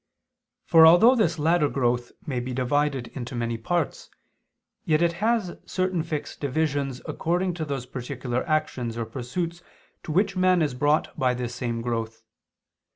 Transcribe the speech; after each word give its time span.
For 0.65 0.83
although 0.87 1.15
this 1.15 1.37
latter 1.37 1.69
growth 1.69 2.11
may 2.25 2.39
be 2.39 2.55
divided 2.55 3.09
into 3.09 3.35
many 3.35 3.55
parts, 3.55 4.09
yet 4.83 4.99
it 5.03 5.13
has 5.21 5.55
certain 5.67 6.01
fixed 6.01 6.39
divisions 6.39 7.01
according 7.05 7.53
to 7.53 7.65
those 7.65 7.85
particular 7.85 8.43
actions 8.49 8.97
or 8.97 9.05
pursuits 9.05 9.61
to 10.01 10.11
which 10.11 10.35
man 10.35 10.63
is 10.63 10.73
brought 10.73 11.15
by 11.19 11.35
this 11.35 11.53
same 11.53 11.83
growth. 11.83 12.23